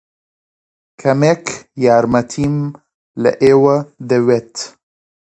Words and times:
کەمێک 1.01 1.45
یارمەتیم 1.85 2.55
لە 3.23 3.31
ئێوە 3.43 3.77
دەوێت. 4.09 4.53